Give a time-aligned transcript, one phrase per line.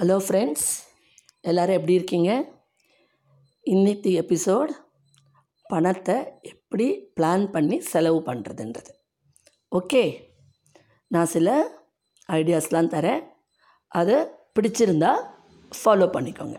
[0.00, 0.68] Hello friends
[1.40, 2.44] எல்லோரும் எப்படி இருக்கீங்க?
[3.60, 4.70] இன்னைக்கு எபிசோட்
[5.62, 8.92] பணத்தை எப்படி பிளான் பண்ணி செலவு பண்ணுறதுன்றது
[9.70, 10.22] ஓகே
[11.06, 11.68] நான் சில
[12.32, 13.22] ஐடியாஸ்லாம் தரேன்.
[13.88, 15.12] அதை பிடிச்சிருந்தா
[15.84, 16.56] ஃபாலோ பண்ணிக்கோங்க.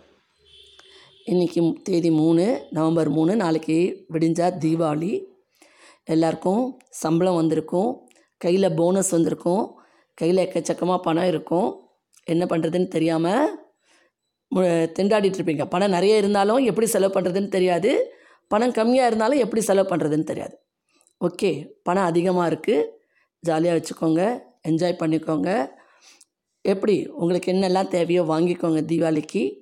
[1.26, 5.26] இன்றைக்கி தேதி மூணு நவம்பர் மூணு நாளைக்கு விடிஞ்சா தீபாவளி.
[6.04, 8.10] எல்லாருக்கும் சம்பளம் வந்திருக்கும்.
[8.38, 9.80] கையில் போனஸ் வந்திருக்கும்.
[10.14, 11.91] கையில் எக்கச்சக்கமாக பணம் இருக்கும்.
[12.24, 13.60] என்ன பண்ணுறதுன்னு தெரியாமல்
[14.56, 15.66] மு- திண்டாடிட்டு இருப்பீங்க.
[15.66, 18.14] பணம் நிறைய இருந்தாலும் எப்படி செலவு பண்ணுறதுன்னு தெரியாது.
[18.48, 20.60] பணம் கம்மியாக இருந்தாலும் எப்படி செலவு பண்ணுறதுன்னு தெரியாது.
[21.20, 22.88] ஓகே பணம் அதிகமாக இருக்குது
[23.40, 24.40] ஜாலியாக வச்சுக்கோங்க.
[24.68, 25.70] என்ஜாய் பண்ணிக்கோங்க.
[26.62, 27.08] எப்படி?
[27.08, 29.60] உங்களுக்கு என்னெல்லாம் தேவையோ வாங்கிக்கோங்க தீபாவளிக்கு.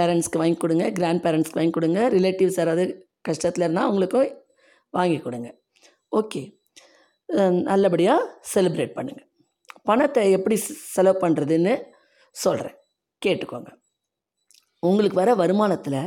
[0.00, 0.90] பேரண்ட்ஸ்க்கு வாங்கி கொடுங்க.
[0.90, 2.08] கிராண்ட் பேரண்ட்ஸ்க்கு வாங்கி கொடுங்க.
[2.10, 4.34] ரிலேட்டிவ்ஸ் யாராவது கஷ்டத்தில் இருந்தால் அவங்களுக்கும்
[4.90, 5.58] வாங்கி கொடுங்க.
[6.16, 6.56] ஓகே.
[7.50, 9.26] நல்லபடியாக செலிப்ரேட் பண்ணுங்கள்
[9.90, 10.56] பணத்தை எப்படி
[10.94, 11.74] செலவு பண்ணுறதுன்னு
[12.36, 12.76] சொல்கிறேன்
[13.22, 13.70] கேட்டுக்கோங்க.
[14.82, 16.00] உங்களுக்கு வர வருமானத்தில்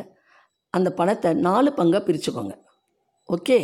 [0.73, 2.53] அந்த பணத்தை நாலு பங்காக பிரிச்சுக்கோங்க.
[3.29, 3.59] ஓகே?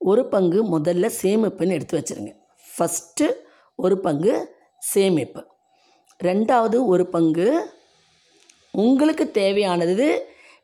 [0.00, 2.32] ஒரு பங்கு முதல்ல சேமிப்புன்னு எடுத்து வச்சுருங்க.
[2.66, 3.26] ஃபஸ்ட்டு
[3.78, 4.34] ஒரு பங்கு
[4.92, 5.42] சேமிப்பு.
[6.20, 7.48] ரெண்டாவது ஒரு பங்கு
[8.84, 10.06] உங்களுக்கு தேவையானது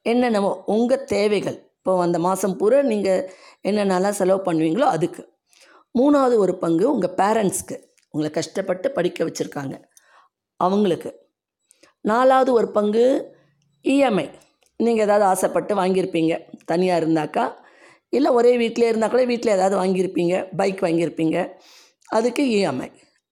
[0.03, 1.59] என்னென்னமோ உங்கள் தேவைகள்.
[1.79, 3.27] இப்போ அந்த மாதம் பூரா நீங்கள்
[3.69, 5.23] என்னென்னலாம் செலவு பண்ணுவீங்களோ அதுக்கு.
[5.95, 7.77] மூணாவது ஒரு பங்கு உங்கள் பேரண்ட்ஸ்க்கு
[8.15, 9.75] உங்களை கஷ்டப்பட்டு படிக்க வச்சுருக்காங்க.
[10.61, 11.11] அவங்களுக்கு
[12.11, 13.05] நாலாவது ஒரு பங்கு
[13.85, 14.27] இஎம்ஐ
[14.81, 16.33] நீங்கள் ஏதாவது ஆசைப்பட்டு வாங்கியிருப்பீங்க.
[16.71, 17.45] தனியாக இருந்தாக்கா
[18.17, 20.35] இல்லை ஒரே வீட்டிலே இருந்தால் கூட வீட்டில் ஏதாவது வாங்கியிருப்பீங்க.
[20.59, 21.39] பைக் வாங்கியிருப்பீங்க.
[22.19, 22.89] அதுக்கு இஎம்ஐ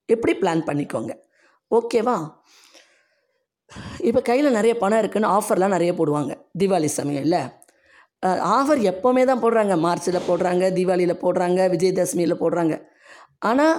[0.09, 1.13] எப்படி பிளான் பண்ணிக்கோங்க?
[1.71, 2.17] ஓகேவா
[4.09, 6.33] இப்போ கையில் நிறைய பணம் இருக்குன்னு ஆஃபர்லாம் நிறைய போடுவாங்க.
[6.61, 7.39] தீபாவளி சமயம்ல
[8.57, 9.75] ஆஃபர் எப்போவுமே தான் போடுறாங்க.
[9.87, 12.75] மார்ச்சில் போடுறாங்க தீபாவளியில் போடுறாங்க விஜயதசமியில் போடுறாங்க.
[13.51, 13.77] ஆனால்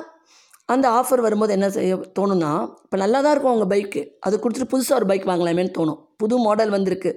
[0.70, 2.52] அந்த ஆஃபர் வரும்போது என்ன செய்ய தோணும்னா
[2.84, 6.00] இப்போ நல்லா தான் இருக்கும் உங்கள் பைக்கு அது கொடுத்துட்டு புதுசாக ஒரு பைக் வாங்கலாமேன்னு தோணும்.
[6.18, 7.12] புது மாடல் வந்திருக்கு.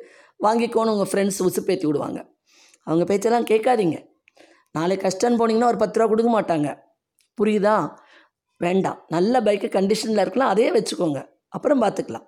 [0.45, 2.21] வாங்கிக்கோன்னு உங்கள் ஃப்ரெண்ட்ஸ் உசுப்பேற்றி விடுவாங்க.
[2.87, 3.97] அவங்க பேச்செல்லாம் கேட்காதீங்க.
[4.71, 6.69] நாளைக்கு கஷ்டம்னு போனீங்கன்னா ஒரு பத்து ரூபா கொடுக்க மாட்டாங்க.
[7.39, 7.75] புரியுதா?
[8.57, 8.99] வேண்டாம்.
[9.09, 10.49] நல்ல பைக்கு கண்டிஷனில் இருக்கலாம்.
[10.49, 11.21] அதே வச்சுக்கோங்க.
[11.49, 12.27] அப்புறம் பார்த்துக்கலாம்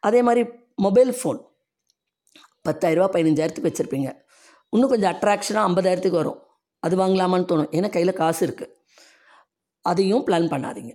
[0.00, 0.42] அதே மாதிரி
[0.86, 1.40] மொபைல் ஃபோன்
[2.68, 4.10] பத்தாயிரரூபா பதினஞ்சாயிரத்துக்கு வச்சுருப்பீங்க.
[4.68, 6.38] இன்னும் கொஞ்சம் அட்ராக்ஷனாக ஐம்பதாயிரத்துக்கு வரும்.
[6.78, 7.72] அது வாங்கலாமான்னு தோணும்.
[7.78, 8.72] ஏன்னா கையில் காசு இருக்குது
[9.90, 10.92] அதையும் பிளான் பண்ணாதீங்க.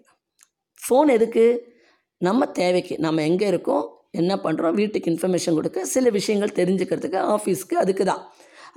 [0.80, 1.46] ஃபோன் எதுக்கு?
[2.28, 3.86] நம்ம தேவைக்கு நம்ம எங்கே இருக்கோம்
[4.20, 8.22] என்ன பண்ணுறோம் வீட்டுக்கு இன்ஃபர்மேஷன் கொடுக்க சில விஷயங்கள் தெரிஞ்சுக்கிறதுக்கு ஆஃபீஸ்க்கு அதுக்கு தான்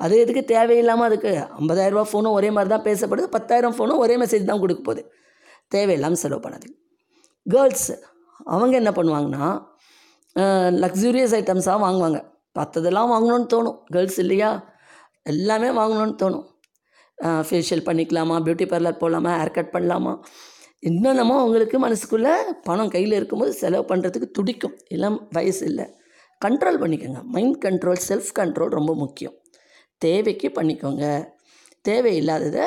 [0.04, 1.32] அது எதுக்கு தேவையில்லாமல் அதுக்கு?
[1.60, 5.03] ஐம்பதாயிரரூபா ஃபோனும் ஒரே மாதிரி தான் பேசப்படுது பத்தாயிரம் ஃபோனும் ஒரே மெசேஜ் தான் கொடுக்க போகுது.
[5.75, 6.77] தேவையில்லாமல் செலவு பண்ணாதீங்க.
[7.47, 7.97] கேர்ள்ஸு
[8.54, 9.47] அவங்க என்ன பண்ணுவாங்கன்னா
[10.84, 12.21] லக்ஸூரியஸ் ஐட்டம்ஸாக வாங்குவாங்க.
[12.59, 13.78] மற்றதெல்லாம் வாங்கணும்னு தோணும்.
[13.94, 14.50] கேர்ள்ஸ் இல்லையா?
[15.32, 16.47] எல்லாமே வாங்கணும்னு தோணும்.
[17.20, 18.36] ஃபேஷியல் பண்ணிக்கலாமா?
[18.44, 20.20] பியூட்டி பார்லர் போகலாமா ஹேர் கட் பண்ணலாமா?
[20.78, 24.76] என்னென்னமோ அவங்களுக்கு மனசுக்குள்ளே பணம் கையில் இருக்கும்போது செலவு பண்ணுறதுக்கு துடிக்கும்.
[24.86, 25.84] எல்லாம் வயசு இல்லை.
[26.44, 27.22] கண்ட்ரோல் பண்ணிக்கோங்க.
[27.22, 29.34] மைண்ட் கண்ட்ரோல் செல்ஃப் கண்ட்ரோல் ரொம்ப முக்கியம்.
[29.98, 31.28] தேவைக்கு பண்ணிக்கோங்க.
[31.88, 32.64] தேவையில்லாததை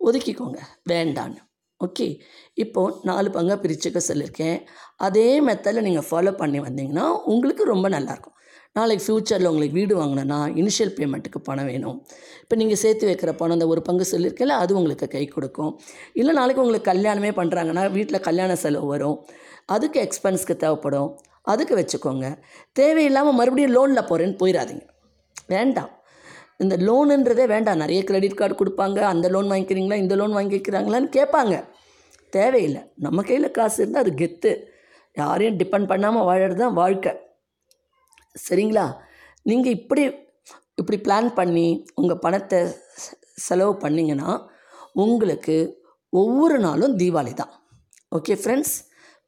[0.00, 0.58] ஒதுக்கிக்கோங்க.
[0.88, 1.36] வேண்டான்னு.
[1.80, 2.20] ஓகே.
[2.54, 4.58] இப்போது நாலு பங்காக பிரிச்சுக்க சொல்லியிருக்கேன்.
[4.96, 8.36] அதே மெத்தடில் நீங்கள் ஃபாலோ பண்ணி வந்தீங்கன்னா உங்களுக்கு ரொம்ப நல்லாயிருக்கும்.
[8.72, 12.06] நாளைக்கு ஃப்யூச்சரில் உங்களுக்கு வீடு வாங்கினேன்னா இனிஷியல் பேமெண்ட்டுக்கு பணம் வேணும்.
[12.42, 15.80] இப்போ நீங்கள் சேர்த்து வைக்கிற பணம் அந்த ஒரு பங்கு சொல்லியிருக்கல அது உங்களுக்கு கை கொடுக்கும்.
[16.12, 19.26] இல்லை நாளைக்கு உங்களுக்கு கல்யாணமே பண்ணுறாங்கன்னா வீட்டில் கல்யாண செலவு வரும்.
[19.66, 21.18] அதுக்கு எக்ஸ்பென்ஸ்க்கு தேவைப்படும்.
[21.42, 22.38] அதுக்கு வச்சுக்கோங்க.
[22.72, 24.86] தேவையில்லாமல் மறுபடியும் லோனில் போகிறேன்னு போயிடாதீங்க
[25.46, 25.90] வேண்டாம்.
[26.60, 27.82] இந்த லோனுன்றதே வேண்டாம்.
[27.82, 28.98] நிறைய கிரெடிட் கார்டு கொடுப்பாங்க.
[29.12, 29.98] அந்த லோன் வாங்கிக்கிறீங்களா?
[30.04, 31.54] இந்த லோன் வாங்கிக்கிறாங்களான்னு கேட்பாங்க.
[32.36, 32.82] தேவையில்லை.
[33.04, 34.52] நம்ம கையில் காசு இருந்தால் அது கெத்து.
[35.16, 37.12] யாரையும் டிபெண்ட் பண்ணாமல் வாழறது தான் வாழ்க்கை.
[38.36, 38.86] சரிங்களா?
[39.46, 40.02] நீங்கள் இப்படி
[40.80, 41.68] இப்படி பிளான் பண்ணி
[42.00, 42.58] உங்கள் பணத்தை
[43.46, 44.30] செலவு பண்ணிங்கன்னா
[45.04, 45.56] உங்களுக்கு
[46.12, 47.52] ஒவ்வொரு நாளும் தீபாவளி தான்.
[48.16, 48.74] ஓகே ஃப்ரெண்ட்ஸ்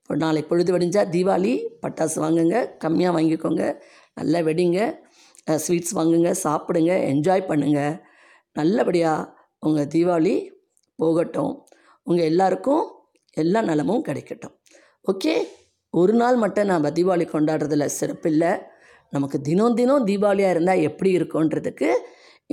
[0.01, 3.65] இப்போ நாளை பொழுது வெடிஞ்சால் தீபாவளி பட்டாசு வாங்குங்க கம்மியாக வாங்கிக்கோங்க
[4.19, 4.79] நல்லா வெடிங்க
[5.47, 7.95] ஸ்வீட்ஸ் வாங்குங்க சாப்பிடுங்க என்ஜாய் பண்ணுங்கள்
[8.57, 9.29] நல்லபடியாக
[9.67, 10.35] உங்கள் தீபாவளி
[10.99, 11.53] போகட்டும்.
[12.07, 12.85] உங்கள் எல்லாருக்கும்
[13.37, 14.55] எல்லா நலமும் கிடைக்கட்டும்.
[15.05, 15.35] ஓகே
[15.95, 18.53] ஒரு நாள் மட்டும் நம்ம தீபாவளி கொண்டாடுறதுல சிறப்பில்லை
[19.15, 21.89] நமக்கு தினம் தினம் தீபாவளியாக இருந்தால் எப்படி இருக்கும்ன்றதுக்கு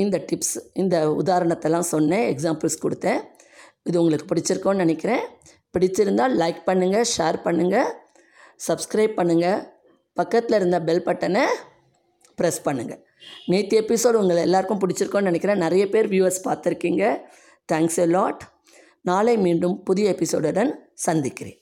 [0.04, 3.22] இந்த டிப்ஸ் இந்த உதாரணத்தெல்லாம் சொன்னேன் எக்ஸாம்பிள்ஸ் கொடுத்தேன்.
[3.88, 5.24] இது உங்களுக்கு பிடிச்சிருக்கோன்னு நினைக்கிறேன்.
[5.76, 7.90] பிடிச்சிருந்தால் லைக் பண்ணுங்கள் ஷேர் பண்ணுங்கள்
[8.68, 9.60] சப்ஸ்கிரைப் பண்ணுங்கள்
[10.18, 11.44] பக்கத்தில் இருந்த பெல் பட்டனை
[12.40, 13.02] ப்ரெஸ் பண்ணுங்கள்
[13.46, 15.58] நேற்று எபிசோடு உங்களை எல்லாருக்கும் பிடிச்சிருக்கோன்னு நினைக்கிறேன்.
[15.58, 17.04] நிறைய பேர் வியூவர்ஸ் பார்த்துருக்கீங்க.
[17.72, 18.44] தேங்க்ஸ் எ லாட்
[19.10, 20.72] நாளை மீண்டும் புதிய எபிசோடுடன்
[21.08, 21.60] சந்திக்கிறேன்.